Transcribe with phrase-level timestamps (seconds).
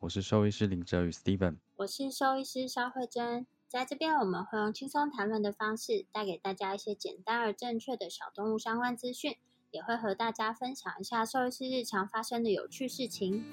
[0.00, 9.36] 我是兽医师林哲宇 Steven，我是兽医师肖慧珍，在这边我们会用轻松谈论的方式，带给大家一些简单而正确的小动物相关资讯，
[9.70, 13.44] 也会和大家分享一下兽医师日常发生的有趣事情。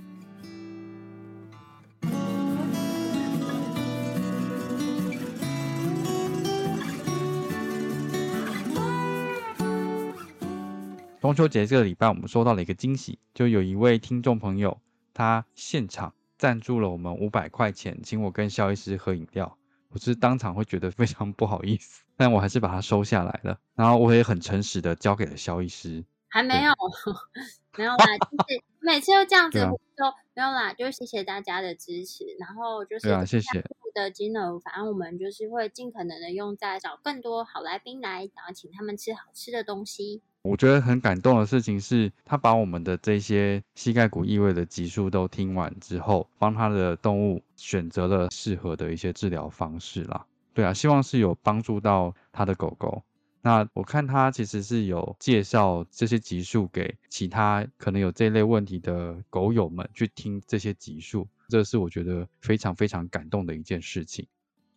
[11.19, 14.79] 中秋节这个礼拜，我们收到了一个惊喜，就有一位听众朋友，
[15.13, 19.57] 他现场赞助了我们五百块钱，请我跟肖医师喝饮料。
[19.89, 23.59] 我是当场会觉得非常不好意思，但我还是把它收下来了。
[23.73, 26.05] 然后我也很诚实的交给了肖医师。
[26.29, 26.73] 还没有，
[27.77, 32.25] 没有啦，就是每次都这样子说，没有啦，就谢谢大家的支持。
[32.37, 33.63] 然后就是谢谢
[33.95, 40.21] 的金额，反正我们就是会尽可能的用在找更多好来宾来，然后请他们吃好吃的东西。
[40.47, 50.25] 我觉得很感动的事情是，他把我们的这些膝盖骨异位的集数都听完之后，帮他的动物选择了适合的一些治疗方式啦。
[50.53, 53.03] 对啊，希望是有帮助到他的狗狗。
[53.41, 64.25] 那我看他其实是有介绍这些集数给其他可能有这类问题的狗友们去听这些集数，这是我觉得非常非常感动的一件事情。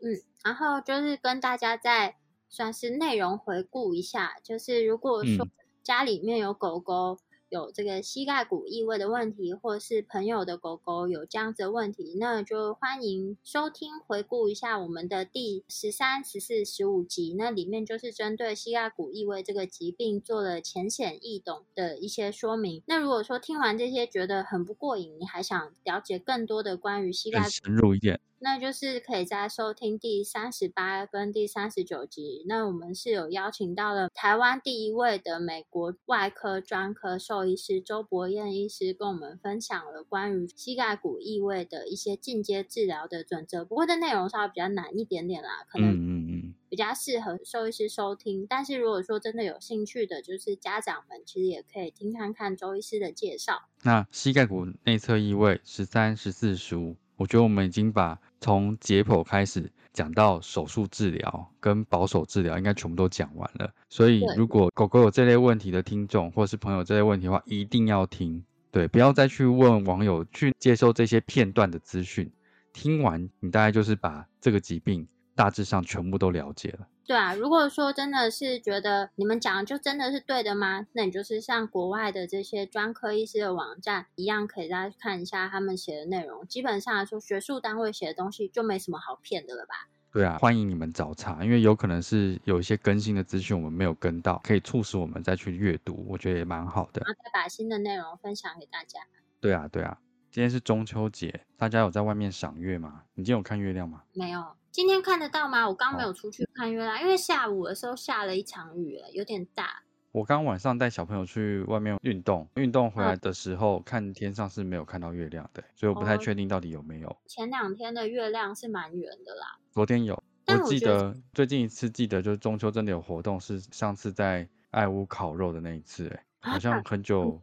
[0.01, 2.17] 嗯，然后就是跟大家再
[2.49, 5.47] 算是内容回顾一下，就是如果说。
[5.83, 7.19] 家里面有狗狗
[7.49, 22.83] 有这个膝盖骨异位的问题，或是朋友的狗狗有这样子的问题，那就欢迎收听回顾一下我们的第十三、十四、十五集，那里面就是针对膝盖骨异位这个疾病做了浅显易懂的一些说明。
[22.87, 28.21] 那如果说听完这些觉得很不过瘾，你还想了解更多的关于膝盖深入一点。
[28.43, 32.43] 那就是可以在收听第三十八跟第三十九集。
[32.49, 43.63] 那我们是有邀请到了台湾第一位的美国外科专科兽医师周博彦医师，跟我们分享了关于膝盖骨异位的一些进阶治疗的准则。
[43.63, 48.47] 不过这内容稍微比较难一点点啦，可能嗯嗯比较适合兽医师收听。
[48.49, 53.69] 但是如果说真的有兴趣的，就是家长们其实也可以听看看周医师的介绍。
[53.83, 56.97] 那膝盖骨内侧异位十三、十四、十五。
[57.17, 63.71] 我觉得我们已经把从解剖开始讲到手术治疗跟保守治疗，应该全部都讲完了。
[63.89, 72.31] 所以，如果狗狗有这类问题的听众，或是朋友这类问题的话，一定要听，对，不要再去问网友去接受这些片段的资讯。
[72.73, 76.87] 听完，你大概就是把这个疾病大致上全部都了解了。
[77.11, 80.87] 对啊，如果说真的是觉得你们讲就真的是对的吗？
[80.93, 86.47] 那你就是像国外的这些专科医师的网站一样，可以再看一下他们写的内容。
[86.47, 89.89] 基本上来说，学术单位写的东西就没什么好骗的了吧？
[90.13, 97.03] 对啊，欢迎你们找茬，因为有可能是有一些更新的资讯我们没有跟到，可以促使我们再去阅读，我觉得也蛮好的。
[97.05, 99.01] 然后再把新的内容分享给大家。
[99.41, 99.99] 对啊，对啊，
[100.31, 103.03] 今天是中秋节，大家有在外面赏月吗？
[103.15, 104.05] 你今天有看月亮吗？
[104.13, 104.45] 没有。
[104.73, 105.69] 今天看得到吗？
[105.69, 109.83] 我刚没有出去看月亮，因为下午的时候下了一场雨，有点大。
[110.13, 117.17] 我刚晚上带小朋友去外面运动，运动回来的时候看天上是没有看到月亮的，所以我不太确定到底有没有。
[117.27, 119.59] 前两天的月亮是蛮圆的啦。
[119.73, 126.09] 昨天有，我记得最近一次记得就是中秋真的有活动，是上次在爱屋烤肉的那一次，
[126.41, 127.41] 哎，好像很久。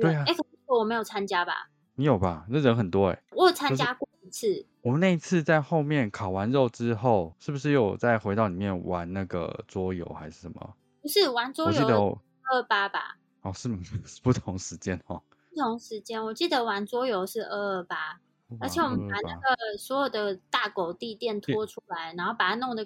[0.00, 0.34] 对啊，哎，
[0.66, 1.68] 我没有参加吧？
[1.94, 2.46] 你有吧？
[2.48, 3.22] 那人很多哎。
[3.32, 4.66] 我有参加过一次。
[4.80, 10.74] 我们那一次在后面烤完肉之后，是不是又再回到里面玩那个桌游还是什么？
[11.02, 11.94] 不是玩桌游，我记得
[12.52, 13.18] 二八吧。
[13.42, 13.68] 哦， 是
[14.22, 15.22] 不同时间哦。
[15.50, 18.18] 不同时间，我记得玩桌游是二二八，
[18.58, 22.84] 而且我们把那个所有的大狗地垫拖出来，然后把它弄得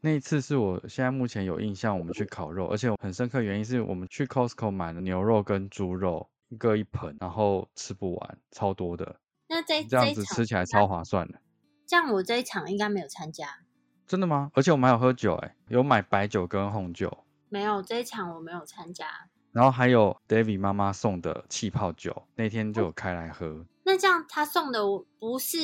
[0.00, 6.28] 那一次是我现在目前有印象，我们去烤肉，而且很深刻原因是我们去 Costco 买了牛肉跟猪肉。
[6.58, 9.20] 各一盆，然后吃不完，超多的。
[9.48, 11.40] 那这这样子吃起来超划算的。
[11.86, 13.46] 这样我这一场应该没有参加。
[14.04, 14.50] 真的吗？
[14.54, 17.24] 而且我们还有喝酒，哎，有买白酒跟红酒。
[17.50, 19.06] 没有这一场我没有参加。
[19.52, 23.64] 然后还有 David 妈妈送的气泡酒，那天就有开来喝。
[23.84, 24.80] 那这样他送的
[25.20, 25.56] 不是？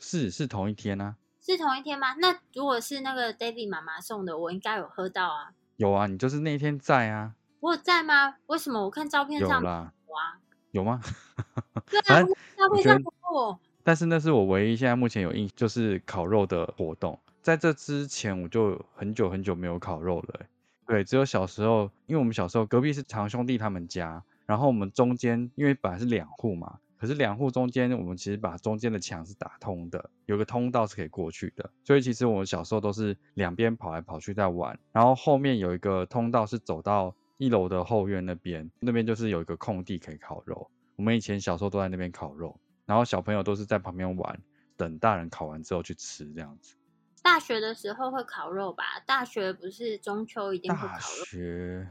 [0.00, 1.14] 是是同一天啊？
[1.54, 2.14] 是同一天吗？
[2.14, 5.52] 那如果是那个 David 妈妈送的，我应该有喝到啊。
[5.76, 7.34] 有啊，你就是那一天在啊。
[7.60, 8.36] 我有在吗？
[8.46, 9.92] 为什么我看照片上有啦？
[10.06, 10.38] 哇，
[10.72, 11.00] 有吗？
[11.90, 12.22] 对啊，
[12.56, 13.58] 照片上有。
[13.84, 17.18] 但是那是我唯一现在目前有印，就是烤肉的活动。
[17.42, 20.40] 在这之前，我就很久很久没有烤肉了。
[20.88, 31.70] 对，只有小时候，因为我们小时候隔壁是堂兄弟他们家，然后我们中间因为本来是两户嘛，可是两户中间我们其实把中间的墙是打通的，有个通道是可以过去的。
[31.84, 40.68] 所以其实我们小时候都是两边跑来跑去在玩，然后后面有一个通道是走到一楼的后院那边，那边就是有一个空地可以烤肉。
[40.96, 42.58] 我们以前小时候都在那边烤肉。
[42.86, 44.40] 然后小朋友都是在旁边玩，
[44.76, 46.74] 等大人烤完之后去吃这样子。
[47.22, 48.82] 大学的时候会烤肉吧？
[49.06, 50.90] 大学不是中秋一定会烤肉？
[50.90, 51.88] 大学，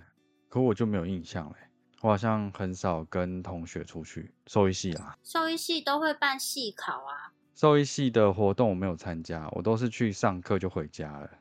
[0.49, 1.55] 可我就没有印象嘞。
[2.05, 4.31] 我好像很少跟同学出去。
[4.45, 7.33] 兽医系啊，兽医系都会办系考啊。
[7.55, 11.31] 兽医系的活动我没有参加，我都是去上课就回家了。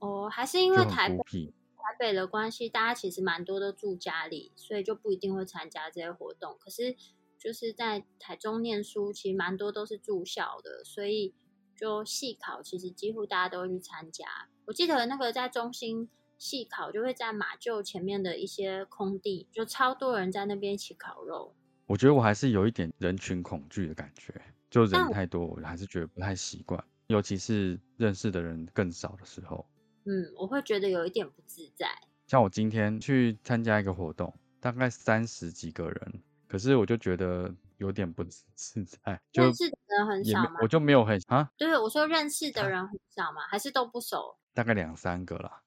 [0.00, 6.54] 哦，还是因为台北台北的关系，大家其实蛮多都住家里，所以就不一定会参加这些活动。
[6.60, 6.96] 可是。
[7.42, 11.32] 就是在台中念书，其实蛮多都是住校的，所以
[11.74, 14.26] 就系考，其实几乎大家都会去参加。
[14.66, 21.54] 我记得那个在中心系考，就会在马厩前面的一些空地，就超多人在那边一起烤肉。
[21.86, 24.32] 我觉得我还是有一点人群恐惧的感觉，
[24.70, 29.64] 就人太多，我还是觉得不太习惯，尤其是认识的人更少的时候。
[30.06, 31.86] 嗯，我会觉得有一点不自在。
[32.26, 36.22] 像我今天去参加一个活动，大概三十几个人。
[36.48, 38.24] 可是我就觉得有点不
[38.56, 40.56] 自在，认识的人很少吗？
[40.62, 43.42] 我就没有很啊，对，我说认识的人很少吗？
[43.48, 44.36] 还是都不熟？
[44.54, 45.60] 大概两三个啦。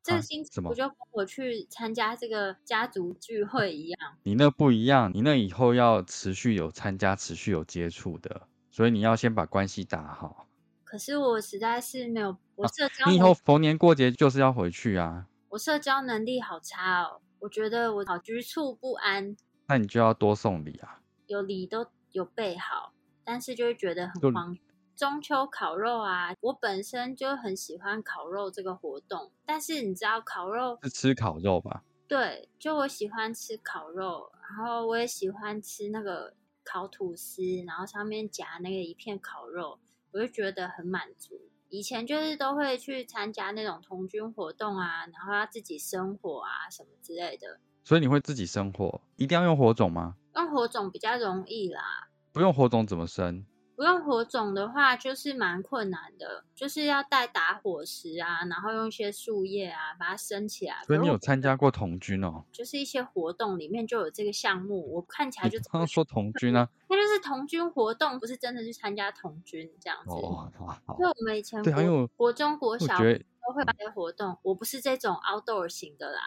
[0.00, 3.98] 哦，这个星期我就跟我去参加这个家族聚会一样。
[4.22, 10.46] 你那不一样，你那以后要持续有参加，持续有接触的，所以你要先把关系打好。
[10.84, 15.26] 可是我实在是没有，我社交，你以后逢年过节就是要回去啊。
[15.50, 19.36] 我社交能力好差哦，我觉得我好局促不安。
[19.68, 21.00] 那你就要多送礼啊！
[21.26, 22.92] 有礼都有备好，
[23.22, 24.56] 但是就会觉得很慌。
[25.00, 31.82] 中秋烤肉啊，我本身就很喜欢烤肉这个活动，但是你知道烤肉是吃烤肉吧？
[32.06, 39.78] 对，就我喜欢吃烤肉，然后我也喜欢吃那个烤吐司，然后上面夹那个一片烤肉，
[40.12, 41.40] 我就觉得很满足。
[41.70, 47.58] 以前就是都会去参加那种童军活动啊，然后要自己生火啊什么之类的。
[47.84, 49.00] 所以你会自己生火？
[49.16, 50.16] 一定要用火种吗？
[50.34, 52.10] 用火种比较容易啦。
[52.32, 53.46] 不用火种怎么生？
[53.80, 60.74] 不用火种的话，就是蛮困难的，就是要带打火石啊，然后用一些树叶啊把它升起来。
[60.86, 62.44] 所以你有参加过童军哦？
[62.52, 70.14] 就是一些活动里面就有这个项目，我看起来就刚刚说童军啊，那就是童军活动，不是真的去参加童军这样子。
[70.14, 76.20] 因为我们以前对，还有国中国小都会办些活动，我不是这种 outdoor 型的啦。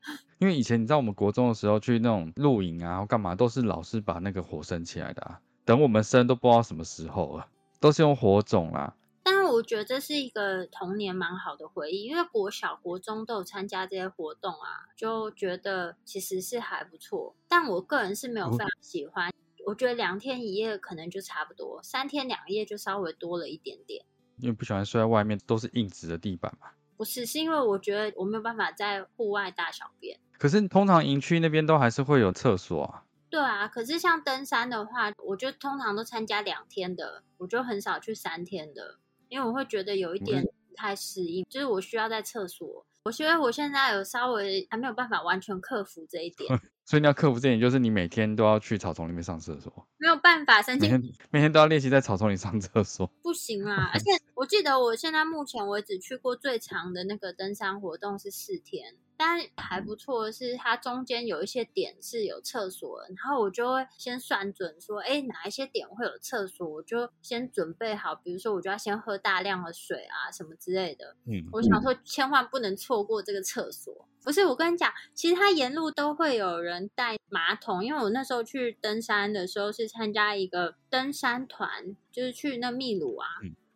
[0.40, 5.42] 因为以前你知道，我们国中的时候去那种露营啊，或干嘛，都是老师把那个火升起来的啊。
[5.70, 7.46] 等我们生都不知道什么时候了，
[7.78, 8.96] 都是用火种啦。
[9.22, 17.36] 但是我觉得这是一个童年蛮好的回忆，因为国小、国中都有参加这些活动啊，就觉得其实是还不错。
[17.46, 19.32] 但我个人是没有非常喜欢，
[19.64, 24.04] 我觉得两天一夜可能就差不多，三天两夜就稍微多了一点点。
[24.38, 26.66] 因为不喜欢睡在外面，都是硬直的地板嘛。
[26.96, 30.18] 不是，是因为我觉得我没有办法在户外大小便。
[30.36, 33.04] 可是通常营区那边都还是会有厕所啊。
[33.30, 42.84] 对啊，可是像登山的话，我就通常都参加两天的，我就很少去三天的，因为我会觉得有一点不太适应，就是我需要在厕所。
[43.04, 46.60] 我觉得我现在有稍微还没有办法完全克服这一点，
[46.90, 49.72] 所以你要克服这一点，就是你每天都要去草丛里面上厕所。
[49.96, 53.06] 没有办法，每天每天都要练习在草丛里上厕所。
[53.22, 53.90] 不行啊！
[53.94, 58.96] 而且我记得我现在目前为止去过最长的那个登山活动是四天。
[59.16, 68.16] 但还不错的是，它中间有一些点是有厕所，然后我就会先算准说，哎，哪一些点会有厕所，我就先准备好。
[68.16, 71.14] 比如说，我就要先喝大量的水啊，什么之类的。
[71.26, 74.08] 嗯，我想说，千万不能错过这个厕所。
[74.22, 83.26] 不是，我跟你讲，其实它沿路都会有人带马桶，因为我那时候去登山的时候是参加一个登山团，就是去那秘鲁啊。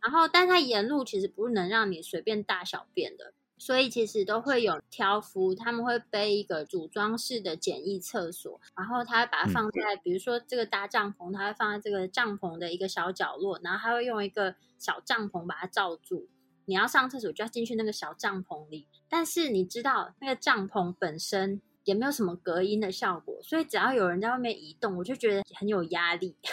[0.00, 3.32] 然后，但它沿路其实不能让你随便大小便的。
[3.56, 16.28] 所以其实都会有挑夫，他们会背一个组装式的简易厕所，然后他会把它放在，比如说这个搭帐篷，他会放在这个帐篷的一个小角落，然后他会用一个小帐篷把它罩住。
[16.66, 26.36] 你要上厕所就要进去那个小帐篷里，但是你知道那个帐篷本身也没有什么隔音的效果，所以只要有人在外面移动，我就觉得很有压力。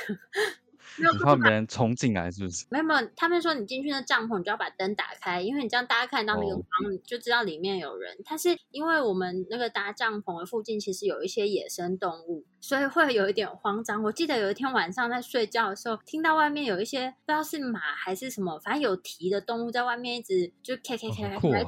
[0.97, 2.65] 你怕别人冲进来是不是？
[2.69, 6.67] 没有没有，他们说你进去那帐篷，你就要把灯打开，因为你这样大家看到那个光，
[7.05, 8.17] 就知道里面有人。
[8.25, 14.01] 但是因为我们那个搭帐篷的附近其实有一些野生动物，所以会有一点慌张。
[14.03, 21.63] 我记得有一天晚上在睡觉的时候，听到外面有一些不知道是马还是什么，反正有蹄的动物在外面一直就开开开开跑来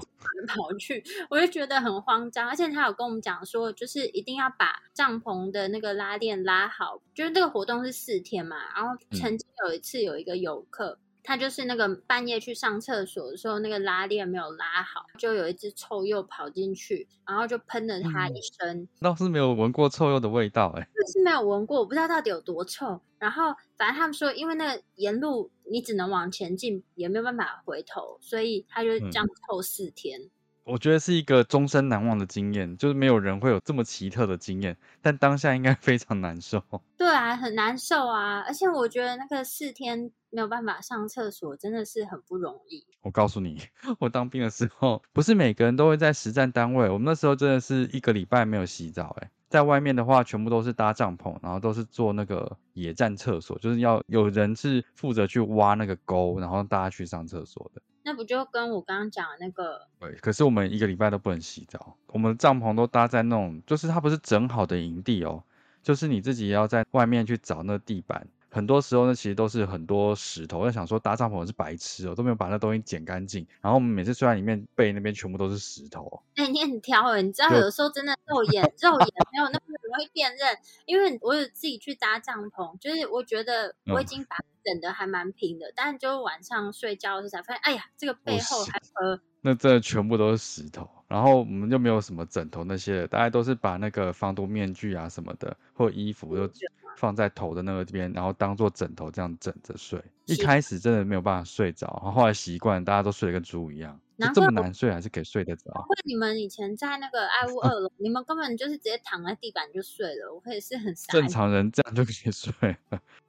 [0.48, 2.48] 跑去，我就觉得很慌张。
[2.48, 8.94] 而且他有跟我们讲说，就是一定要把帐篷的那个拉链拉好，就是这个活动是四天嘛，然后。
[9.12, 18.88] 曾经有一次，有一个游客，他就是那个半夜去上厕所的时候，那个拉链没有拉好，就有一只臭鼬跑进去，然后就喷了他一身。
[19.00, 23.02] 倒是没有闻过臭鼬的味道，哎，是没有闻过，我不知道到底有多臭。
[23.18, 30.30] 然后反正他们说，因为那个沿路你只能往前进，也没有办法回头，所以他就这样臭四天。
[30.66, 36.64] 我觉得是一个终身难忘的经验，就是没有人会有这么奇特的经验，但当下应该非常难受。
[36.98, 38.40] 对啊，很难受啊！
[38.48, 42.84] 而且我觉得那个四天没有办法上厕所，真的是很不容易。
[43.02, 43.62] 我告诉你，
[44.00, 49.16] 我当兵的时候，不是每个人都会在实战单位，我们那时候真的是一个礼拜没有洗澡。
[49.22, 57.82] 哎，在外面的话，全部都是搭帐篷，然后都是做那个野战厕所，就是要有人是负责去挖那个沟，然后大家去上厕所的。
[58.06, 59.88] 那不就跟我刚刚讲的那个？
[60.00, 65.44] 对，可是我们一个礼拜都不能洗澡，我们帐篷都搭在那种，就是它不是整好的营地哦，
[65.84, 68.28] 就是你自己要在外面去找那地板。
[68.54, 70.60] 很多时候呢，其实都是很多石头。
[70.60, 73.48] 我在想说，搭帐篷是白痴哦，都没有把那东西捡干净。
[73.62, 76.22] 然后我们每次睡在里面，背那边全部都是石头。
[76.36, 80.56] 哎，你很挑哎，你知道有的时候真的肉眼肉眼没有那么容易辨认，
[80.86, 90.90] 因为我有自己去搭帐篷，就是我觉得我已经把整的还蛮平的，但就晚上睡觉的时候才发现，哎呀，这个背后还和那这全部都是石头。
[91.08, 96.68] 然后我们就没有什么枕头那些，大家都是把那个防毒面具啊什么的或衣服就。
[96.96, 100.00] 放在头的那个边，然后当做枕头这样枕着睡。
[100.26, 104.00] 一开始真的没有办法睡着，然后后来习惯，大家都睡得跟猪一样。
[104.32, 105.72] 这么难睡还是可以睡得着。
[105.72, 110.32] 会你们以前在那个爱屋 二楼，你们根本就是直接躺在地板就睡了。
[110.32, 112.78] 我可以是很正常人这样就可以睡。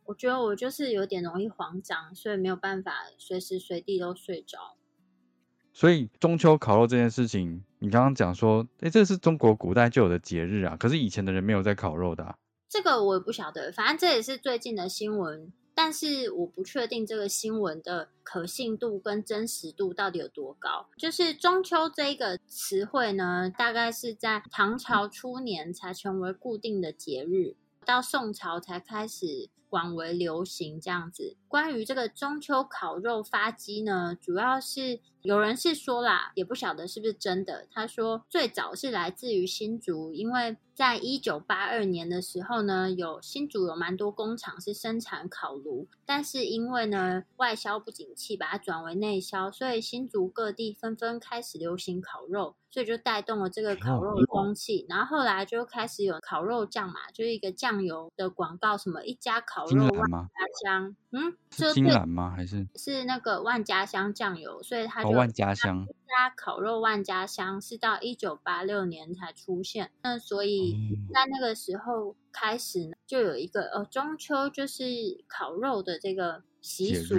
[0.04, 4.76] 我觉得我就是有点容易慌张，所以没有办法随时随地都睡着。
[5.74, 12.36] 所以中秋烤肉这件事情，你刚刚讲说，哎，这是中国古代就有的节日啊，可是以前的人没有在烤肉的。
[12.68, 20.86] 这个我也不晓得，反正这也是最近的新闻，但是我不确定这个新闻的可信度跟真实度到底有多高。
[20.96, 31.36] 就是中秋这一个词汇呢，大概是在唐朝初年才成为固定的节日，到宋朝才开始广为流行这样子。
[31.54, 37.68] 关于这个中秋烤肉发鸡呢，主要是有人是说啦，也不晓得是不是真的。
[37.70, 40.56] 他说最早是来自于新竹，因为。
[40.74, 54.84] 在一九八二年的时候呢，有新竹有蛮多工厂是生产烤炉，但是因为呢外销不景气，把它转为内销，所以新竹各地纷纷开始流行烤肉，所以就带动了这个烤肉的风气。
[54.88, 60.28] 然后后来就开始有烤肉酱嘛，就是一个酱油的广告，什么一家烤肉万家
[60.64, 62.30] 香，嗯，是金兰吗？
[62.36, 64.62] 还是是那个万家香酱油？
[64.62, 65.86] 所以它就万家香。
[66.14, 74.84] 家烤肉万家香是到一九八六年才出现，那所以在那个时候开始呢，就有一个呃中秋就是
[75.26, 77.16] 烤肉的这个习俗。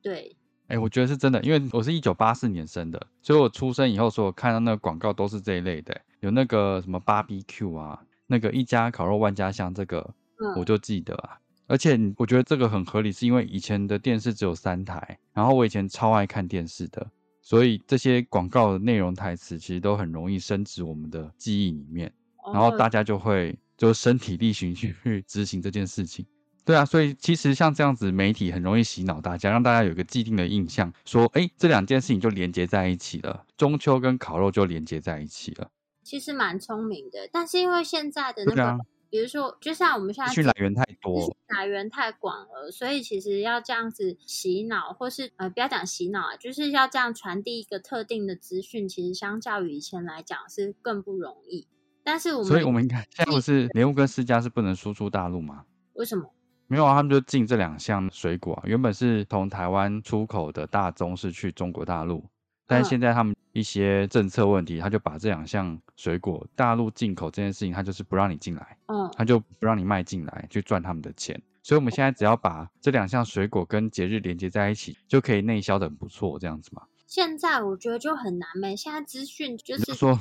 [0.00, 0.34] 对，
[0.68, 10.14] 哎，我觉得是真的，因为我是一九八四年生的，所以我出生以后，所有看到那个广告都是这一类的，有那个什么 BBQ 啊，那个一家烤肉万家香，这个
[10.56, 11.38] 我就记得啊。
[11.68, 17.06] 而且我觉得这个很合理，是因为以前的电视只有三台，然后我以前超爱看电视的。
[17.40, 22.12] 所以这些广告的内容台词其实都很容易升值我们的记忆里面，
[22.52, 26.26] 然后大家就会就身体力行去执行这件事情。
[26.64, 35.70] 对啊，所以其实像这样子，媒体很容易洗脑大家，让大家有一个既定的印象，说哎，这两件事情就连接在一起了，中秋跟烤肉就连接在一起了。
[36.02, 38.78] 其实蛮聪明的，但是因为现在的那个。
[39.10, 51.66] 比如说，就像我们现在资讯来源太多，来源太广了，所以其实要这样子洗脑，或是呃，不要讲洗脑啊，就是要这样传递一个特定的资讯，其实相较于以前来讲是更不容易。
[52.04, 55.64] 但是我们，所以我们应该 现在不是莲雾跟释迦是不能输出大陆吗？
[55.94, 56.30] 为什么？
[56.66, 62.24] 没有啊，他们就进这两项水果，啊原本是从台湾出口的大宗是去中国大陆，
[62.66, 63.34] 但是现在他们。
[63.58, 71.40] 一些政策问题，他就把这两项水果大陆进口这件事情，他就是不让你进来，嗯，他就不让你卖进来，去赚他们的钱。
[71.62, 76.82] 所以我们现在只要把这两项水果跟节日连接在一起，就可以内销的很不错，这样子嘛。
[77.06, 80.18] 现在我觉得就很难没，现在资讯就是说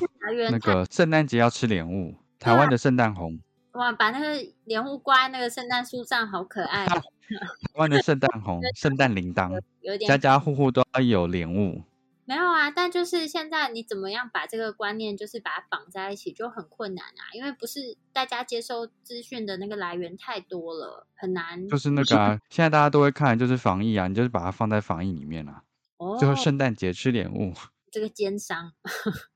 [0.52, 3.40] 那个圣诞节要吃莲雾，台湾的圣诞红。
[3.74, 6.86] 哇，把那个莲雾挂在那个圣诞树上，好可爱。
[6.88, 6.96] 台
[7.76, 9.62] 湾的圣诞红、 圣诞铃铛，
[10.08, 11.84] 家家户户都要有莲雾。
[12.28, 17.24] 没有啊，但就是现在你怎么样把这个观念，就是把它绑在一起，就很困难啊。
[17.34, 21.66] 因为不是大家接收资讯的那个来源太多了，很难。
[21.70, 25.64] 就是那个啊，现在大家都会看，就是防疫啊，你就是把它放在防疫里面啊。
[25.96, 26.18] 哦。
[26.20, 27.54] 就是圣诞节吃莲雾。
[27.90, 28.74] 这个奸商。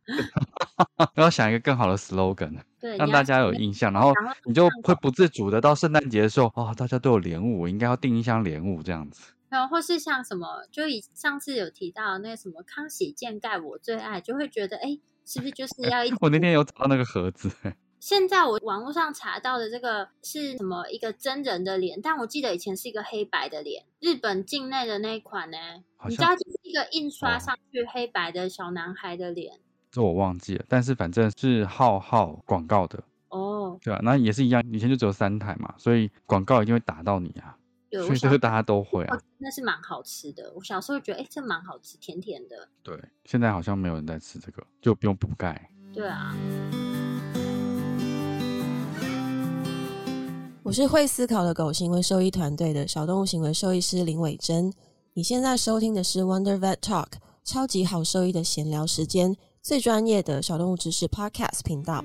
[1.15, 4.11] 要想一个更好的 slogan，对，让大家有印象，然后
[4.43, 9.31] 你就会不自主的到圣诞节的时候，哦，大家都有莲雾，我应该要订一箱莲雾这样子。
[9.51, 16.13] 然后或是像什么，就以上次有提到那个什么康熙健盖，我最爱，就会觉得，哎，是不是就是要一？
[16.21, 17.51] 我那天有找到那个盒子。
[17.99, 20.89] 现在我网络上查到的这个是什么？
[20.89, 23.83] 一个真人的脸，但我记得以前是一个黑白的脸。
[23.99, 25.57] 日本境内的那一款呢？
[26.07, 29.59] 你知道，就是一个印刷上去黑白的小男孩的脸。
[29.91, 33.77] 这我忘记了，但是反正是浩浩广告的哦。
[33.83, 37.57] 对啊，那也是一样，以前就只有三台嘛，所以广告一定会打到你啊。
[37.91, 40.51] 所以这个大家都会啊，那是蛮好吃的。
[40.55, 42.67] 我小时候觉得，哎，这蛮好吃，甜甜的。
[42.81, 45.69] 对，现在好像没有人在吃这个，就不用补钙。
[45.93, 46.35] 对啊。
[50.63, 54.71] 我是会思考的狗行为兽医团队的小动物行为兽医师林伟珍。
[55.13, 57.07] 你现在收听的是 Wonder Vet Talk，
[57.43, 62.01] 超级好兽医的闲聊时间，最专业的小动物知识 Podcast 频道。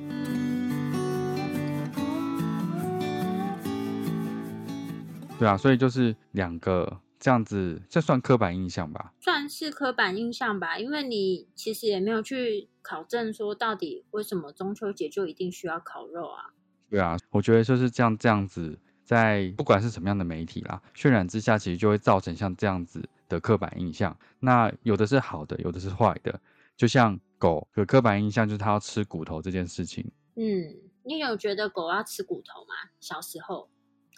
[5.38, 9.12] 对啊，所以就是两个这样子，这算刻板印象吧？
[9.20, 16.54] 算是刻板印象吧，因为你其实也没有去考证说到底为什么中秋节就一定需要烤肉啊？
[16.88, 24.16] 对啊，我觉得就是这样这样子，在不管是什么样的媒体啦，渲染之下，其实就会造成像这样子的刻板印象。
[24.40, 26.40] 那有的是好的，有的是坏的。
[26.76, 30.10] 就像狗有刻板印象，就是它要吃骨头这件事情。
[30.36, 32.90] 嗯，你有觉得狗要吃骨头吗？
[33.00, 33.68] 小时候？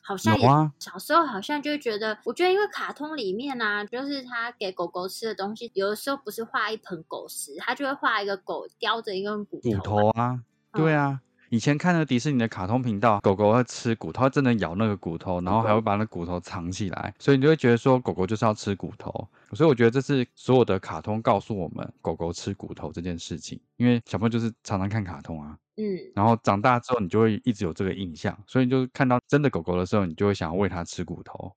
[0.08, 10.40] 好像啊，小时候好像就觉得，我觉得因为卡通里面啊，就是他给狗狗吃的东西，有的时候不是画一盆狗食，他就会画一个狗叼着一根骨骨头啊，
[10.72, 11.20] 对啊。
[11.50, 19.26] 以前看那个迪士尼的卡通频道，狗狗会吃骨头，真的咬那个骨头，然后还会把那骨头藏起来，所以你就会觉得说狗狗就是要吃骨头。
[19.52, 25.84] 所以我觉得这是所有的卡通告诉我们狗狗吃骨头这件事情，因为小朋友就是常常看卡通啊，嗯，
[26.14, 31.50] 然后长大之后你就会一直有这个印象，所以你就看到真的狗狗的时候，你就会想要喂它吃骨头。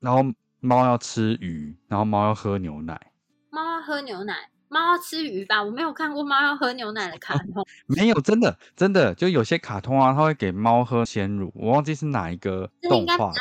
[0.00, 0.22] 然后
[0.60, 3.12] 猫要吃鱼，然后猫要喝牛奶，
[3.50, 4.34] 猫要喝牛奶。
[4.68, 5.62] 猫要吃鱼吧？
[5.62, 7.64] 我没有看过猫要喝牛奶的卡通。
[7.86, 13.34] 没有，真的真的，就有些卡通啊，它会给猫喝鲜乳，我忘记是哪一个动画了。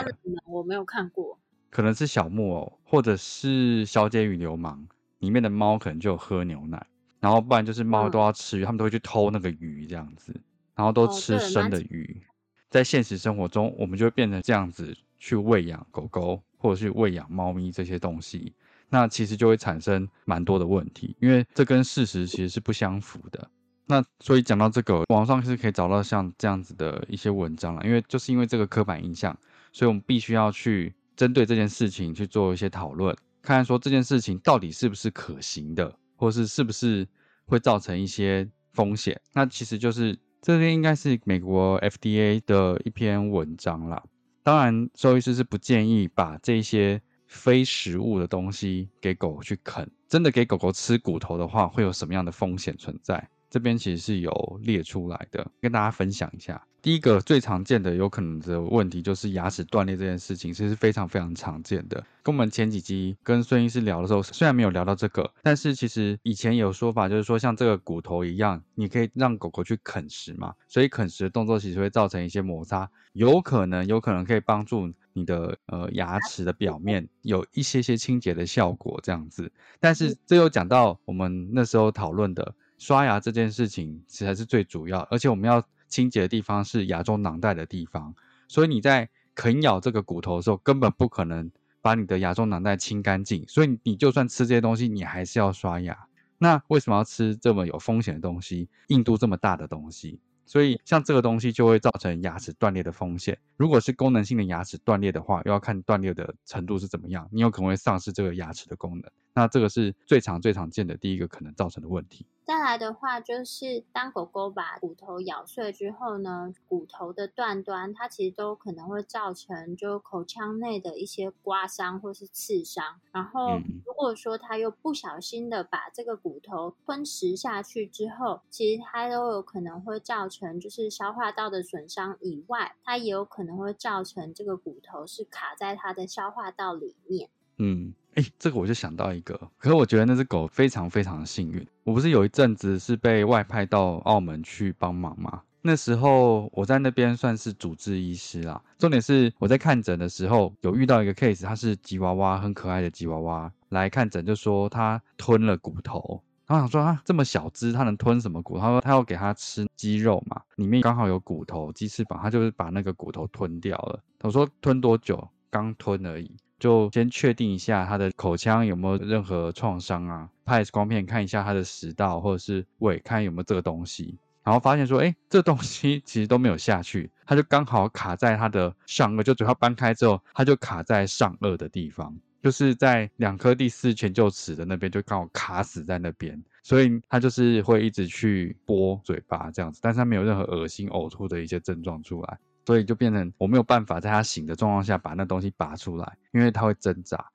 [0.46, 1.38] 我没有看过，
[1.70, 4.88] 可能是小木偶，或者是小姐与流氓
[5.20, 6.86] 里面的猫，可能就有喝牛奶，
[7.20, 10.34] 然后不然就是猫都要吃鱼，他们都会去偷那个鱼这样子，
[10.76, 12.22] 然后都吃生的鱼。
[12.70, 18.54] 在现实生活中，我们就会变成这样子去喂养狗狗，或者是喂养猫咪这些东西。
[18.90, 23.50] 那其实就会产生蛮多的问题，因为这跟事实其实是不相符的。
[23.86, 27.86] 那所以讲到这个，网上是可以找到像这样子的一些文章了。
[27.86, 29.38] 因为就是因为这个刻板印象，
[29.72, 37.08] 所以我们必须要去针对这件事情去做一些讨论，看看说这件事情到底是不是可行的，或是是不是
[37.46, 39.20] 会造成一些风险。
[39.34, 44.02] 那其实就是这边应该是美国 FDA 的一篇文章啦。
[44.44, 47.02] 当然，兽医师是不建议把这些。
[47.28, 53.30] 非食物的东西给狗去啃，真的给狗狗吃骨头的话，会有什么样的风险存在？
[53.50, 56.62] 这边其实是有列出来的，跟大家分享一下。
[56.82, 62.02] 第一个最常见的有可能的问题就是牙齿断裂这件事情，其实非常非常常见的。
[62.24, 79.52] 跟我们前几集跟孙医师聊的时候，虽然没有聊到这个，但是其实以前有说法，就是说像这个骨头一样，你可以让狗狗去啃食嘛，所以啃食的动作其实会造成一些摩擦，有可能有可能可以帮助你的呃牙齿的表面有一些些清洁的效果这样子。
[79.80, 85.64] 但是这又讲到我们那时候讨论的刷牙这件事情，才是最主要，而且我们要。
[85.90, 88.14] 清洁的地方是牙周囊袋的地方，
[88.50, 91.50] 所以你在啃咬这个骨头的时候，根本不可能
[91.82, 93.46] 把你的牙周囊袋清干净。
[93.48, 95.98] 所以你就算吃这些东西，你还是要刷牙。
[96.38, 100.20] 那为什么要吃这么有风险的东西，硬度这么大的东西？
[100.48, 103.38] 所以像这个东西就会造成牙齿断裂的风险。
[103.58, 109.12] 如果是功能性的牙齿断裂的话，又要看断裂的程度是怎么样，你有可能会丧失这个牙齿的功能。
[109.38, 112.26] 那这个是最常最常见的第一个可能造成的问题。
[112.44, 123.00] 再来的话，就是当狗狗把骨头咬碎之后呢，骨头的断端它其实都可能会造成就口腔内的一些刮伤或是刺伤。
[123.12, 137.30] 然后如果说它又不小心的把这个骨头吞食下去之后，其实它都有可能会造成就是消化道的损伤以外，它也有可能会造成这个骨头是卡在它的消化道里面。
[137.58, 137.94] 嗯。
[138.16, 141.64] 哎，这个我就想到一个，可是我觉得那只狗非常非常幸运。
[141.84, 145.44] 我不是有一阵子是被外派到澳门去帮忙吗？
[145.62, 148.60] 那时候我在那边算是主治医师啦。
[148.80, 156.24] 重点是我在看诊的时候有遇到一个 case，它是吉娃娃，很可爱的吉娃娃来看诊，就说它吞了骨头。
[156.48, 158.58] 然后想说啊，这么小只，它能吞什么骨？
[158.58, 164.02] 他说他要给它吃鸡肉嘛，里面刚好有骨头、鸡翅膀，他就是把那个骨头吞掉了。
[164.24, 165.30] 我说吞多久？
[165.52, 166.36] 刚吞而已。
[166.60, 192.40] 就先确定一下他的口腔有没有任何创伤啊，拍 X 光片看一下他的食道或者是胃，看有没有这个东西，然后发现说，哎，这东西其实都没有下去，它就刚好卡在他的上颚，就嘴巴搬开之后，它就卡在上颚的地方，就是在两颗第四前臼齿的那边，就刚好卡死在那边，所以它就是会一直去拨嘴巴这样子，但是它没有任何恶心呕吐的一些症状出来。
[192.68, 197.26] 所以就变成我没有办法在他醒的状况下把那东西拔出来，因为他会挣扎，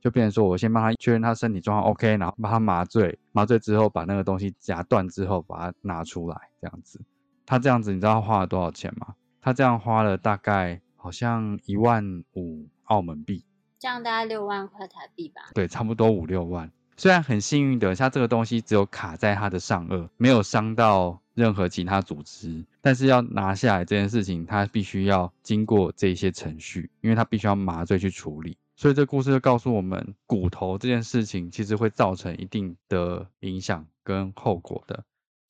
[0.00, 7.00] 就变成说我先帮他确认他身体状况 OK，然后把他麻醉，麻醉之后把那个东西夹断之后把它拿出来，这样子。
[7.46, 9.14] 他这样子你知道花了多少钱吗？
[9.40, 13.44] 他这样花了大概好像一万五澳门币，
[13.78, 15.42] 这样大概六万块台币吧？
[15.54, 16.68] 对，差不多五六万。
[17.00, 21.18] 虽然很幸运的，像这个东西只有卡在他的上颚，没有伤到。
[21.32, 28.58] 任何其他组织，但是要拿下来这件事情，它必须要经过这些程序，因为它必须要麻醉去处理。
[28.76, 35.02] 所以这故事就告诉我们，骨头这件事情其实会造成一定的影响跟后果的。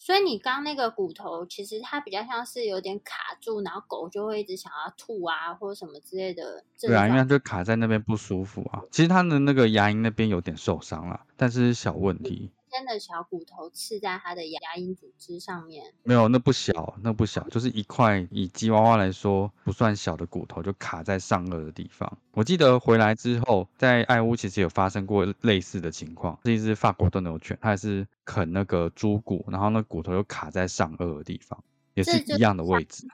[0.02, 6.64] 所以你刚那个骨头，其实它比较像是有点卡住，然后狗就会一直想要吐啊，或者什么之类的。
[6.80, 8.80] 对啊，因为它就卡在那边不舒服啊。
[8.90, 12.50] 其实它的那个牙龈那边有点受伤了，但是小问题。
[12.70, 22.16] 真的小骨头刺在它的牙龈组织上面，没有，那不小，那不小，就是一块以吉娃娃来说不算小的骨头，就卡在上颚的地方。
[22.32, 31.62] 我记得回来之后，在爱屋其实有发生过类似的情况，是一只法国斗牛犬，它也是啃那个猪骨，然后那骨头又卡在上颚的地方，
[31.94, 33.06] 也是一样的位置。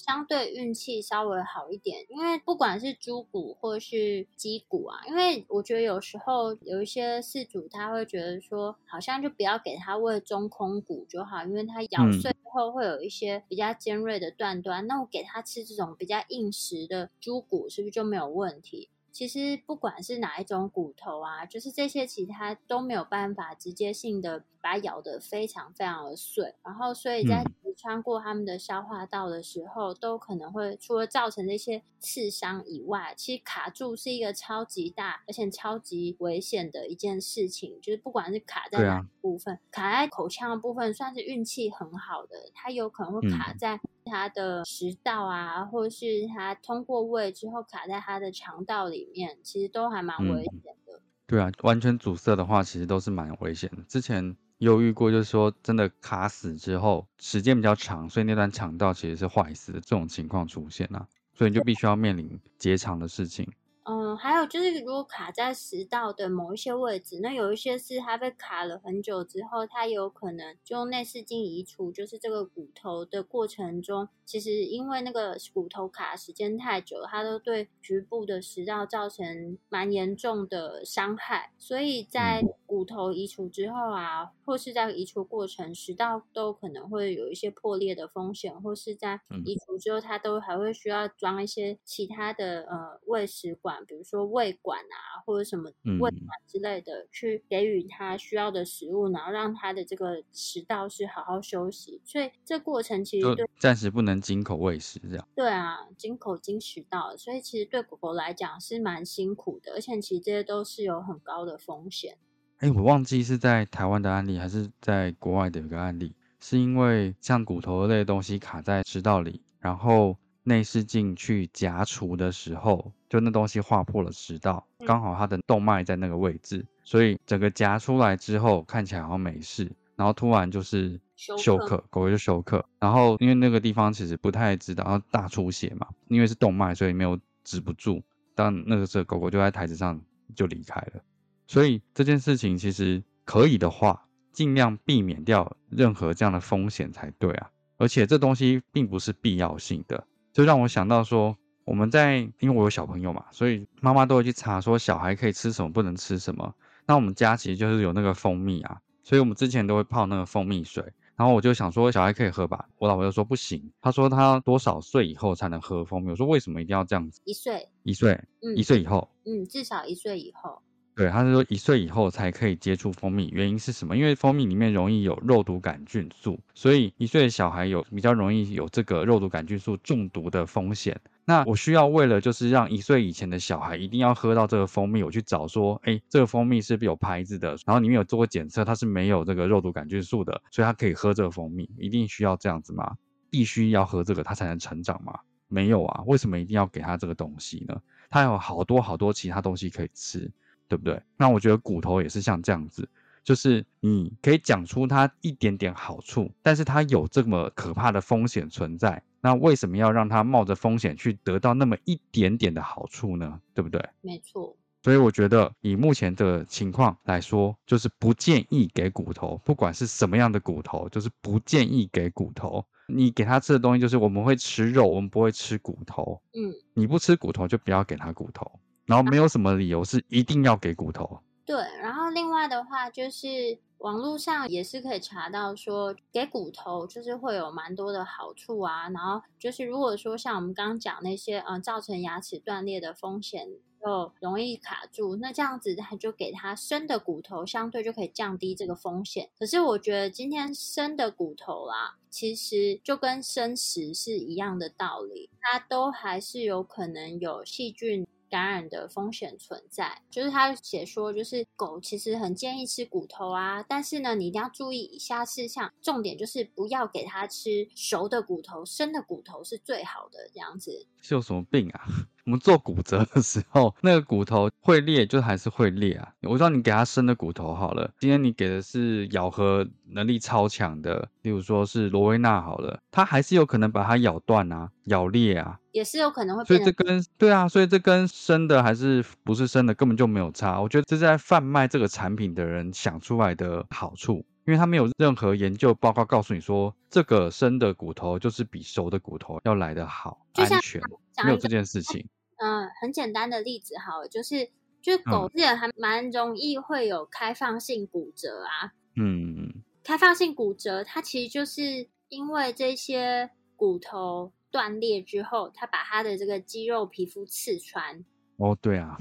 [0.00, 18.88] 相对运气稍微好一点，因为不管是猪骨或是鸡骨啊，因为我觉得有时候有一些饲主他会觉得说，好像就不要给他喂中空骨就好，因为它咬碎之后会有一些比较尖锐的断端，那我给他吃这种比较硬实的猪骨，是不是就没有问题？
[19.12, 27.44] 其实不管是哪一种骨头啊，就是这些其他都没有办法直接性的把它咬得非常非常的碎，然后所以在
[27.80, 37.80] 穿过他们的消化道的时候，都可能会除了造成这些刺伤以外，其实卡住是一个超级大而且超级危险的一件事情。
[37.80, 43.80] 就是不管是卡在哪部分，卡在口腔的部分算是运气很好的，它有可能会卡在。
[44.06, 51.00] 它的食道啊，或是它通过胃之后卡在它的肠道里面，其实都还蛮危险的。
[51.26, 53.84] 对啊，完全阻塞的话，其实都是蛮危险的。
[53.86, 63.50] 之前有遇过，就是说真的卡死之后，时间比较长，所以那段肠道其实是坏死的这种情况出现啊，所以你就必须要面临结肠的事情。
[63.84, 93.84] 嗯，还有就是，如果卡在食道的某一些位置，那有一些是它被卡了很久之后，它有可能就用内视镜移除，就是这个骨头的过程中，其实因为那个骨头卡时间太久，它都对局部的食道造成蛮严重的伤害，所以在骨头移除之后啊，或是在移除过程，食道都可能会有一些破裂的风险，或是在移除之后，它都还会需要装一些其他的呃胃食管。
[93.86, 102.00] 比如说胃管啊，或者什么胃管之类的，去给予它需要的食物，然后让它的这个食道是好好休息。
[102.04, 112.16] 所以这过程其实对暂时不能经口喂食，这样对啊，经口经食道，所以其实对狗狗来讲是蛮辛苦的，而且其实这些都是有很高的风险。
[112.60, 120.16] 哎，我忘记是在台湾的案例还是在国外的一个案例，是因为像骨头类的东西卡在食道里，然后。
[120.42, 132.64] 内视镜去夹除的时候，就那东西划破了食道，刚好它的动脉在那个位置，所以整个夹出来之后看起来好像没事，然后突然就是休克，狗狗就休克。
[132.78, 138.02] 然后因为那个地方其实不太知道，然后大出血嘛，因为是动脉，所以没有止不住。
[138.34, 140.00] 但那个时候狗狗就在台子上
[140.34, 141.02] 就离开了，
[141.50, 147.50] 所以这件事情其实可以的话，尽量避免掉任何这样的风险才对啊。
[147.76, 156.54] 而且这东西并不是必要性的，就让我想到说，我们在因为我有小朋友嘛，所以妈妈都会去查说小孩可以吃什么，不能吃什么。
[156.86, 160.84] 那我们家其实就是有那个蜂蜜啊，所以我们之前都会泡那个蜂蜜水。
[161.16, 162.68] 然后我就想说，小孩可以喝吧？
[162.78, 166.10] 我老婆就说不行，她说她多少岁以后才能喝蜂蜜？
[166.10, 167.20] 我说为什么一定要这样子？
[167.24, 170.62] 一岁，一岁，嗯，一岁以后，嗯，至少一岁以后。
[171.00, 173.96] 对，他是说一岁以后才可以接触蜂蜜，原因是什么？
[173.96, 181.00] 因为蜂蜜里面容易有肉毒杆菌素，所以一岁的小孩有比较容易有这个肉毒杆菌素中毒的风险。
[181.24, 187.56] 那我需要为了就是让一岁以前的小孩一定要喝到这个蜂蜜，我去找说，哎，这个蜂蜜是不是有牌子的？
[187.64, 191.66] 然后里面有做过检测，它是没有这个肉毒杆菌素的，所以他可以喝这个蜂蜜。
[191.78, 192.98] 一定需要这样子吗？
[193.30, 195.18] 必须要喝这个他才能成长吗？
[195.48, 197.80] 没有啊，为什么一定要给他这个东西呢？
[198.10, 200.30] 他有好多好多其他东西可以吃，
[200.70, 201.02] 对不对？
[201.16, 202.88] 那我觉得骨头也是像这样子，
[203.24, 209.02] 就是你可以讲出它一点点好处，但是它有这么可怕的风险存在。
[209.20, 213.40] 那为什么要让它冒着风险去得到那么一点点的好处呢？
[213.52, 213.84] 对不对？
[214.00, 214.56] 没错。
[214.82, 222.64] 所以我觉得以目前的情况来说，就是不建议给骨头，不管是什么样的骨头，就是不建议给骨头。
[222.86, 226.20] 你给他吃的东西就是我们会吃肉，我们不会吃骨头。
[226.32, 228.50] 嗯，你不吃骨头就不要给他骨头，
[228.90, 231.18] 然后没有什么理由是一定要给骨头。
[231.46, 233.58] 对，然后另外的话就是。
[233.80, 238.90] 网络上也是可以查到说，给骨头就是会有蛮多的好处啊。
[238.90, 243.48] 然后就是如果说像我们刚刚讲那些，嗯，造成牙齿断裂的风险
[243.82, 249.30] 又容易卡住，那这样子他就给他生的骨头，相对就可以降低这个风险。
[249.38, 258.06] 可是我觉得今天生的骨头啦，其实就跟生食是一样的道理，它都还是有可能有细菌。
[258.30, 270.86] 感染的风险存在，就是他写说，就是狗其实很建议吃骨头啊，但是呢，你一定要注意以下事项，重点就是不要给它吃熟的骨头，生的骨头是最好的，这样子。
[271.02, 271.84] 是有什么病啊？
[272.24, 276.08] 我们做骨折的时候，那个骨头会裂，就还是会裂啊。
[276.22, 286.44] 我知道你给它生的骨头好了，今天你给的是咬合能力超强的，例如说是罗威纳好了，它还是有可能把它咬断啊，咬裂啊，也是有可能会。
[286.44, 290.60] 所以这跟对啊，所以这跟生的还是不是生的根本就没有差。
[290.60, 294.24] 我觉得这是在贩卖这个产品的人想出来的好处。
[294.50, 300.82] 因为他没有任何研究报告告诉你说，这个生的骨头就是比熟的骨头要来得好，安全，
[301.24, 302.04] 没有这件事情。
[302.38, 304.50] 嗯，很简单的例子哈，就是，
[304.82, 308.72] 就是狗也还蛮容易会有开放性骨折啊。
[308.96, 318.04] 嗯，开放性骨折，它其实就是因为这些骨头断裂之后，它把它的这个肌肉皮肤刺穿。
[318.38, 318.96] 哦，对啊，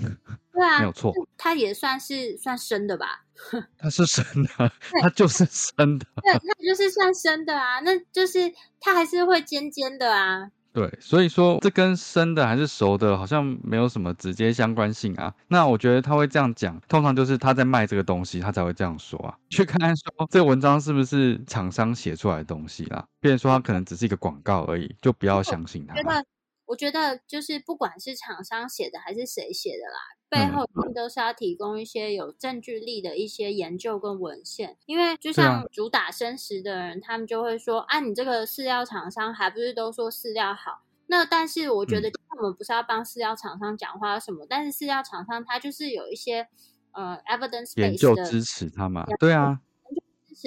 [0.51, 3.23] 对啊，没有错，它也算是算生的吧？
[3.77, 10.51] 它是生的， 它就是生的，对，那就是算生的啊，那就是它还是会尖尖的啊。
[10.71, 15.33] 对，所以说这跟生的还是熟的，好像没有什么直接相关性啊。
[15.47, 19.35] 那我觉得他会这样讲，通常就是他在卖这个东西，他才会这样说啊。
[19.49, 25.95] 去看看说这个文章是不是厂商写出来的东西啦，别人说他可能只是一个广告而已，就不要相信他。
[26.67, 34.77] 我觉得就是不管是厂商写的还是谁写的啦，背后一定都是要提供一些有证据力的一些研究跟文献。
[34.85, 46.47] 因为就像主打生食的人，他们就会说：“啊，你这个饲料厂商还不是都说饲料好？”那但是我觉得我们不是要帮饲料厂商讲话什么，但是饲料厂商他就是有一些
[46.91, 49.59] 呃 evidence 研究支持他嘛，对啊。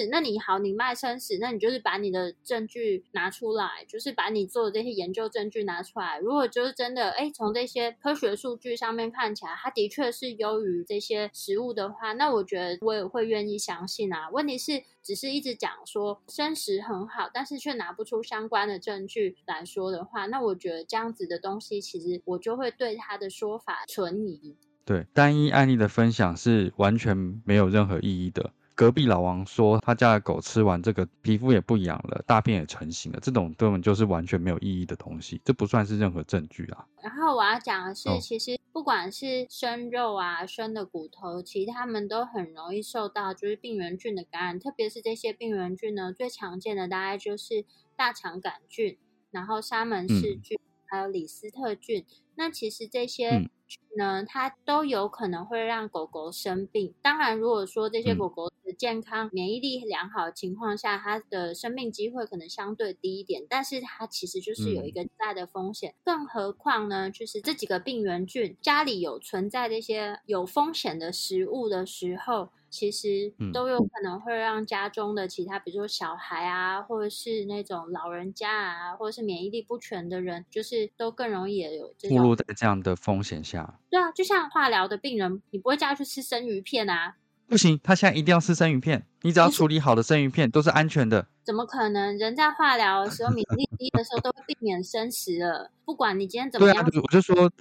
[0.09, 6.19] 那你好，你卖生死，那你就是把你的证据拿出来，就是把你做的这些研究证据拿出来。
[6.19, 14.29] 如果就是真的，哎，从这些科学数据上面看起来，它的确是优于这些食物的话，那我觉得我也会愿意相信啊。
[14.31, 24.55] 问题是，只是一直讲说生食很好，但是却拿不出相关的证据来说的话，那我觉得这样子的东西，其实我就会对他的说法存疑。
[24.85, 28.51] 对，单一案例的分享是完全没有任何意义的。
[28.75, 36.87] 隔壁老王说，他家的狗吃完这个皮肤也不痒了，大便也成型了，这种根本就是完全没有意义的东西，这不算是任何证据啊。
[37.01, 48.97] 然后我要讲的是，其实不管是生肉啊、生的骨头，其实它们都很容易受到就是病原菌的感染，特别是这些病原菌呢，最常见的大概就是大肠杆菌，
[49.31, 50.59] 然后沙门氏菌，
[50.89, 52.05] 还有李斯特菌。
[52.35, 53.49] 那其实这些。
[53.73, 56.93] 菌呢，它都有可能会让狗狗生病。
[57.01, 65.95] 当然，如果说这些狗狗的健康、免疫力良好的情况下，它的生病机会可能相对低一点，但是它其实就是有一个大的风险。
[66.03, 72.49] 更何况呢，就是这几个病原菌家里有存在这些有风险的食物的时候。
[72.73, 83.79] 其实都有可能会让家中的其他，比如说小孩啊，或者是那种老人家啊，或者是免疫力不全的人，就是都更容易有暴露在这样的风险下。
[83.91, 87.15] 对啊，就像化疗的病人，你不会叫他去吃生鱼片啊？
[87.45, 89.05] 不行，他现在一定要吃生鱼片。
[89.21, 91.27] 你只要处理好的生鱼片都是安全的。
[91.43, 92.17] 怎么可能？
[92.17, 95.69] 人在化疗的时候，免疫力低的时候，都会避免生食了。
[95.85, 97.51] 不管你今天怎么样，我就说。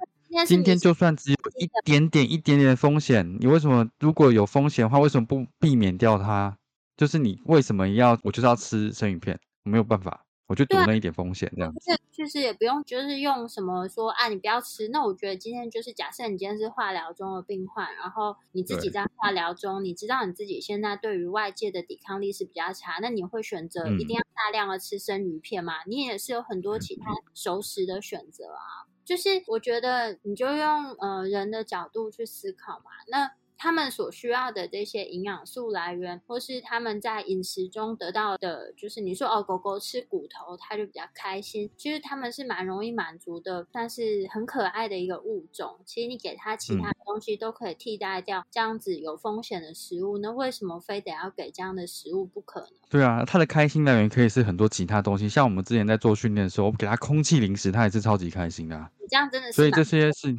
[0.47, 6.57] 今天就算只有一点点、一点点的风险，你为什么如果有风险的话，为什么不避免掉它？
[6.97, 9.39] 就是你为什么要我就是要吃生鱼片？
[9.65, 11.73] 我没有办法，我就赌那一点风险这样。
[11.81, 14.89] 是，就是也不用，就是用什么说啊，你不要吃。
[14.89, 25.85] 那我觉得今天就是假设你今天是化疗中的病患，然后你自己在化疗中，你知道你自己现在对于外界的抵抗力是比较差，那你会选择一定要大量的吃生鱼片吗？
[25.87, 28.92] 你也是有很多其他熟食的选择啊。
[29.13, 33.42] 就是我觉得，你就用呃人的角度去思考嘛，那。
[33.63, 41.71] 他们所需要的这些营养素来源，或是他们在饮食中得到的，就是你说哦，狗狗吃骨头，它就比较开心。
[41.77, 45.79] 其实他们是蛮容易满足的，但是很可爱的一个物种。
[45.87, 52.67] 其实你给它其他东西都可以替代掉这样子有风险的食物，那为什么非得要给这样的食物不可呢？
[52.91, 58.77] 对啊，它的开心来源可以是很多其他东西，像我们之前在做训练的时候，我给它空气零食，它也是超级开心的。
[59.01, 60.35] 你这样真的是，所以这些是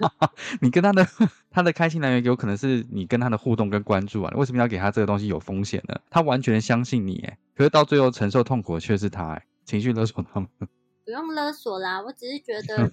[0.60, 1.08] 你跟它的。
[1.58, 6.00] 他的开心来源有可能是你跟他的互动跟关注啊，为什么要给他这个东西有风险呢？
[6.08, 10.48] 他完全相信你，哎，可是到最后承受痛苦的却是他，哎，情绪勒索他们。
[11.04, 12.92] 不用勒索啦，我只是觉得，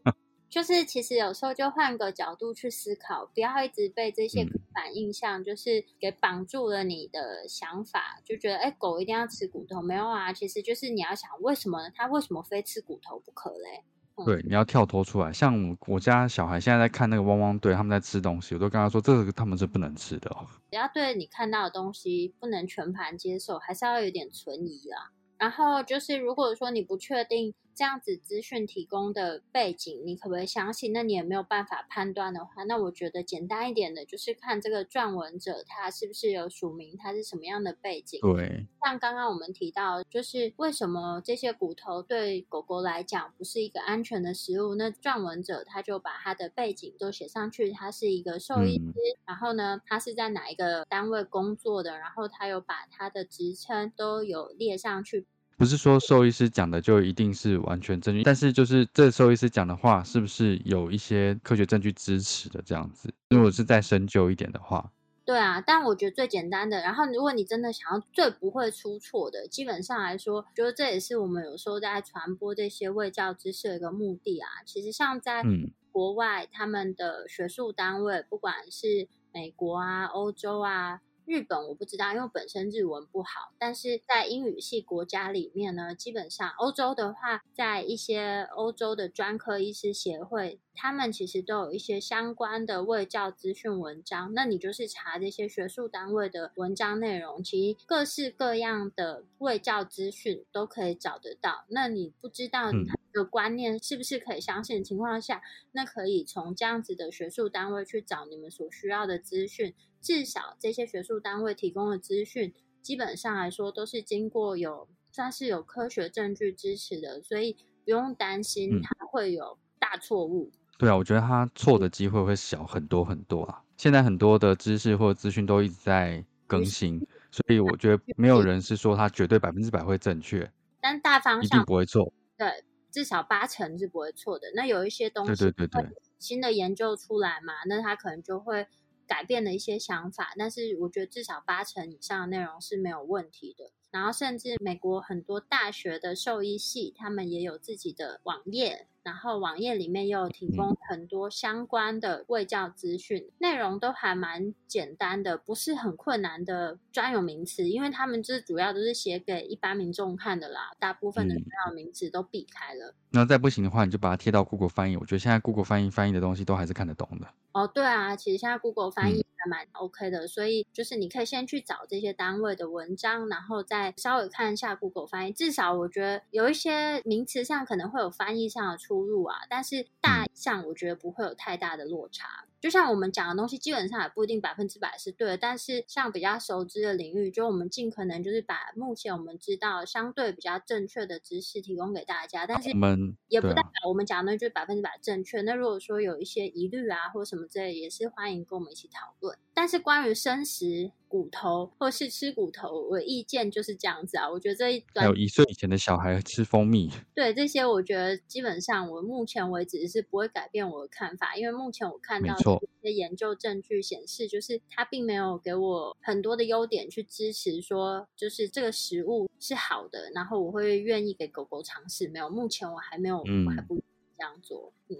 [0.48, 13.84] 就是其实有时候就换个角度去思考，不要一直被这些刻板印象就是给绑住了你的想法，就觉得哎，狗一定要吃骨头，没有啊，其实就是你要想为什么它为什么非吃骨头不可嘞？
[14.24, 15.32] 对，你要跳脱出来。
[15.32, 20.46] 像我我家小孩现在在看那个汪汪队，他们在吃东西，我都跟他说，这个他们是不能吃的哦。
[20.70, 25.10] 只要对你看到的东西不能全盘接受，还是要有点存疑啦。
[25.36, 27.54] 然后就是，如果说你不确定。
[27.76, 30.94] 这样子资讯提供的背景，你可不可以相信？
[30.94, 38.18] 那你也没有办法判断的话，那我觉得简单一点的，就是看这个撰文者他是不是有署名，他是什么样的背景。
[38.22, 44.74] 对，像刚刚我们提到，就是为什么这些骨头对狗狗来讲不是一个安全的食物？
[44.74, 48.94] 那撰文者他就把他的背景都写上去，他是一个兽医师，
[49.26, 55.26] 然后呢，他是在哪一个单位工作的，然后他有把他的职称都有列上去。
[55.56, 63.10] 不是说兽医师讲的就一定是完全正确，但是就是这兽医师讲的话，是不是有一些科学证据支持的这样子？
[63.30, 64.92] 如果是再深究一点的话，
[65.24, 65.58] 对啊。
[65.60, 74.48] 但我觉得最简单的，然后如果你真的想要最不会出错的，基本上来说，觉得这也是我们有时候在传播这些卫教知识的一个目的啊。
[74.66, 75.42] 其实像在
[75.90, 81.00] 国外，他们的学术单位，不管是美国啊、欧洲啊。
[81.26, 83.52] 日本我不知道，因为本身日文不好。
[83.58, 94.32] 但是在英语系国家里面呢，基本上欧洲的话，在一些欧洲的专科医师协会，他们其实都有一些相关的卫教资讯文章。
[94.34, 101.64] 那你就是查这些学术单位的文章内容，其实各式各样的卫教资讯都可以找得到。
[101.68, 109.74] 那你不知道你的观念是不是可以相信的情况下，那可以从这样子的学术单位去找你们所需要的资讯。
[110.00, 112.52] 至少这些学术单位提供的资讯，
[112.82, 120.52] 基本上来说都是经过有算是有科学证据支持的，所以不用担心它会有大错误。
[120.78, 123.62] 对啊，我觉得它错的机会会小很多很多啊。
[123.76, 130.48] 现在很多的知识或者资讯都一直在更新，所以我 觉得没有人是说它绝对百分之百会正确，
[130.80, 132.12] 但大方向不会错。
[132.38, 132.48] 对，
[132.96, 134.46] 至少八成是不会错的。
[134.54, 138.66] 那有一些东西，对对对对，新的研究出来嘛，那他可能就会。
[139.08, 143.70] 改变了一些想法，但是我觉得至少八成以上的内容是没有问题的。
[143.92, 148.88] 然后，甚至美国很多大学的兽医系，他们也有自己的网页。
[149.06, 162.96] 然后网页里面又提供很多相关的卫教资讯，内容都还蛮简单的，不是很困难的专有名词，因为他们这主要都是写给一般民众看的啦，大部分的专有名词都避开了。
[163.10, 167.28] 那再不行的话，你就把它贴到 Google 翻译，我觉得现在 Google 翻译翻译的东西都还是看得懂的。
[167.52, 178.95] 哦，对啊，其实现在 Google 翻译还蛮 OK 的，所以就是你可以先去找这些单位的文章，然后再稍微看一下 Google 翻译，至少我觉得有一些名词上可能会有翻译上的出。
[178.96, 182.46] 出入啊，但是大项我觉得不会有太大的落差。
[182.58, 195.42] 就像我们讲的东西，基本上也不一定百分之百是对的，但是像比较熟知的领域，就我们尽可能就是把目前我们知道相对比较正确的知识提供给大家，但是我们也不代表我们讲的就是百分之百正确。
[195.42, 199.36] 那如果说有一些疑虑啊，或什么之类，也是欢迎跟我们一起讨论。
[199.52, 200.90] 但是关于生食。
[201.16, 204.30] 骨头或是吃骨头，我意见就是这样子啊。
[204.30, 222.08] 我觉得这一还有一岁以前的小孩吃蜂蜜，对这些，我觉得基本上我目前为止是不会改变我的看法，因为目前我看到一些研究证据显示，就是它并没有给我很多的优点去支持说，就是这个食物是好的，然后我会愿意给狗狗尝试。
[222.08, 223.76] 没有，目前我还没有，我还不
[224.18, 224.70] 这样做。
[224.90, 224.96] 嗯。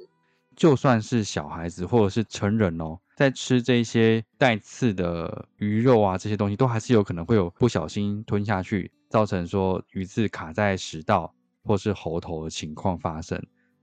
[0.56, 11.32] 就算是小孩子或者是成人哦，在吃这些带刺的鱼肉啊，这些东西都还是有可能会有不小心吞下去，造成说鱼刺卡在食道
[11.62, 13.40] 或是喉头的情况发生。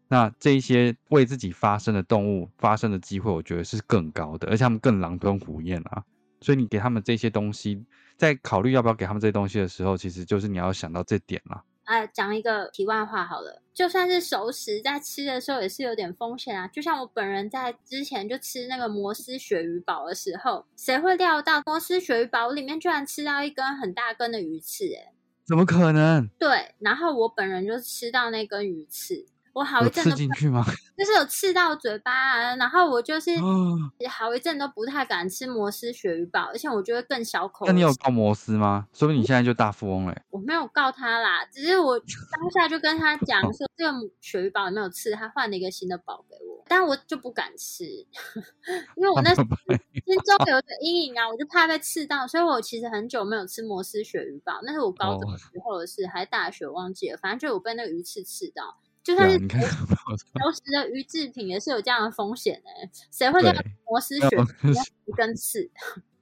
[0.07, 6.03] 那这些为自己发声的动物发生的机会，我觉得是更高的，而且他们更狼吞虎咽啊。
[6.41, 7.85] 所以你给他们这些东西，
[8.17, 11.63] 在考虑要不要给他们这些东西的时候，其实就是你要想到这点啦。
[11.85, 16.67] 哎，讲一个题外话好了，就算是熟食，在吃的时候也是有点风险啊。
[16.67, 24.93] 就像我本人在之前就吃那个摩斯鳕鱼堡的时候，谁会料到摩斯鳕鱼堡里面居然吃到一根很大根的鱼刺？
[24.93, 25.13] 哎，
[25.45, 26.27] 怎么可能？
[26.39, 29.25] 对，然后我本人就吃到那根鱼刺。
[29.53, 30.65] 我好一阵刺进去吗？
[30.97, 33.31] 就是有刺到嘴巴，然后我就是
[34.09, 37.65] 好一阵都不太敢吃摩斯鳕鱼堡，而且我觉得更小口。
[37.67, 38.87] 那你有告摩斯吗？
[38.93, 40.21] 说明你现在就大富翁嘞。
[40.31, 47.83] 我没有告他啦，只是我当下就跟他讲说， 这个鳕鱼堡没有刺，他换了一个新的堡给我，但我就不敢吃，
[48.97, 58.79] 因为我那心中有一个阴影啊，我就怕被刺到，所以我其实很久没有吃摩斯鳕鱼堡，那是我高中时候的事，还大学忘记了，反正就有被那个鱼刺刺到。
[59.03, 62.89] 就算是消失的鱼制品，也是有这样的风险哎。
[63.11, 63.51] 谁会叫
[63.85, 64.27] 摩斯学
[65.05, 65.69] 一根刺？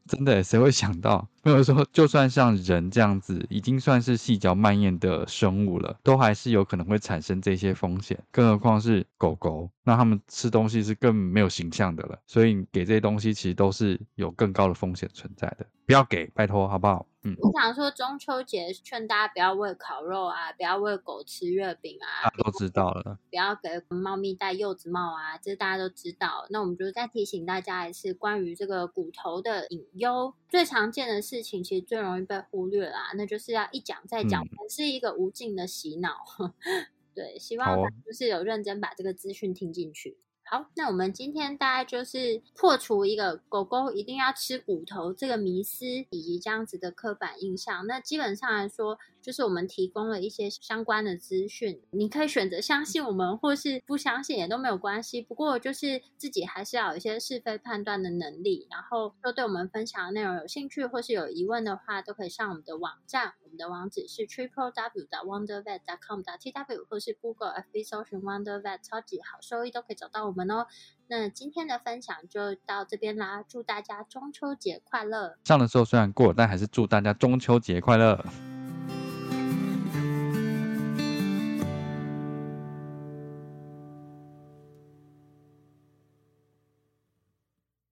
[0.07, 1.29] 真的，谁会想到？
[1.43, 8.17] 没有说，就算像人这样子，已经算是细嚼慢咽的生物了，都还是有可能会产生这些风险。
[8.31, 12.19] 更何况是狗狗，那它们吃东西是更没有形象的了。
[12.27, 15.65] 所以给这些东西，其实都是有更高的风险存在的。
[15.85, 17.05] 不要给，拜托，好不好？
[17.23, 23.19] 嗯，我想说中秋节劝大家不要喂烤肉啊，不要喂狗吃月饼啊，大家都知道了。
[23.29, 26.47] 不要给猫咪戴柚子帽啊，这大家都知道。
[26.49, 36.25] 那我们就再提醒大家一次，关于这个骨头的隐忧，最常见的事情其实最容易被忽略啦，那就是要一讲再讲，是一个无尽的洗脑。
[37.15, 40.17] 对，希望就是有认真把这个资讯听进去。
[40.43, 47.87] 好，那我们今天大概就是破除一个狗狗一定要吃骨头这个迷思，以及这样子的刻板印象。
[47.87, 55.21] 那基本上来说，就是我们提供了一些相关的资讯，你可以选择相信我们，或是不相信也都没有关系。
[55.21, 58.67] 不过就是自己还是要有一些是非判断的能力。
[58.69, 70.49] 然后，若对我们分享的内容有兴趣或是有疑问的话，都可以上我们的网站，我们的网址是 triple w 的 wondervet dot com t w，或是 Google FB 搜寻 wondervet 超级好收益都可以找到我们。
[70.49, 70.67] 哦，
[71.07, 75.37] 那今天的分享就到这边啦，祝大家中秋节快乐！
[75.43, 78.23] 上的时候虽然过，但还是祝大家中秋节快乐。